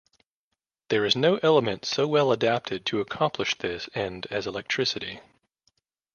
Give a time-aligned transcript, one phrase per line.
[0.89, 5.19] There is no element so well adapted to accomplish this end as electricity.